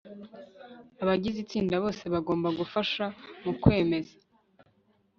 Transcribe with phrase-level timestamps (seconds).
[1.01, 3.03] abagize itsinda bose bagomba gufasha
[3.43, 4.13] mu kwemeza